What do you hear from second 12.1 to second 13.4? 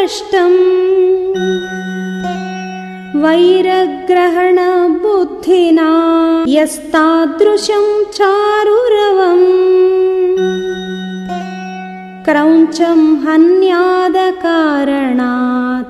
क्रौञ्चम्